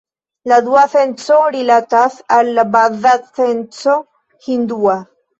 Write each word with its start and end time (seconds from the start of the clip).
La 0.51 0.57
dua 0.67 0.83
senco 0.91 1.35
rilatas 1.55 2.15
al 2.37 2.49
la 2.59 2.65
baza 2.75 3.11
senco 3.41 3.93
hindua. 4.49 4.97